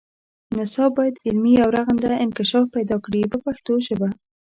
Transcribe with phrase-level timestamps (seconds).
[0.57, 4.09] نصاب باید علمي او رغنده انکشاف پیدا کړي په پښتو ژبه.